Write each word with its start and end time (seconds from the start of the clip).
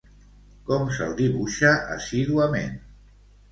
Com 0.69 0.87
se'l 0.95 1.13
dibuixa 1.19 1.75
assíduament? 1.99 2.75